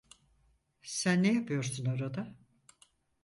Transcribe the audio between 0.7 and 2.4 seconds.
Sen ne yapıyorsun orada?